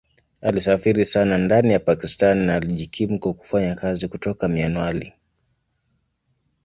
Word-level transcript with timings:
Alisafiri 0.41 1.05
sana 1.05 1.37
ndani 1.37 1.73
ya 1.73 1.79
Pakistan 1.79 2.37
na 2.37 2.55
akajikimu 2.55 3.19
kwa 3.19 3.33
kufanya 3.33 3.75
kazi 3.75 4.07
kutoka 4.07 4.47
Mianwali. 4.47 5.13